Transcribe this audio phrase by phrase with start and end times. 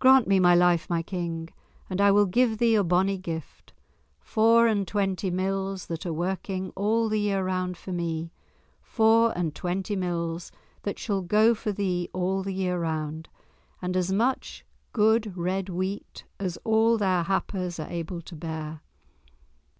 [0.00, 1.48] "Grant me my life, my King,
[1.88, 7.08] and I will give thee a bonnie gift—four and twenty mills that are working all
[7.08, 10.50] the year round for me—four and twenty mills
[10.82, 13.28] that shall go for thee all the year round,
[13.80, 18.80] and as much good red wheat as all their happers are able to bear."